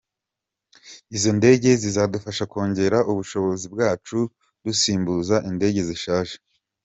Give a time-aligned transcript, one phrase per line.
[1.15, 4.17] Izo ndege zizadufasha kongera ubushobozi bwacu
[4.65, 6.35] dusimbuza indege zishaje.